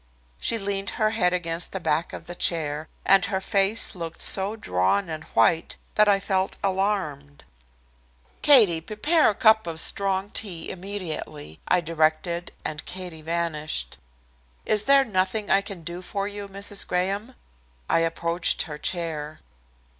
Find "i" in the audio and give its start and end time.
6.09-6.19, 11.67-11.81, 15.51-15.61, 17.87-17.99